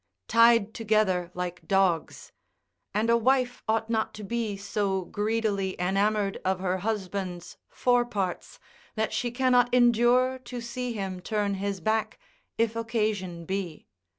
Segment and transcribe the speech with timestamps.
[0.27, 2.31] ]tied together like dogs;
[2.91, 8.57] and a wife ought not to be so greedily enamoured of her husband's foreparts,
[8.95, 12.17] that she cannot endure to see him turn his back,
[12.57, 13.85] if occasion be.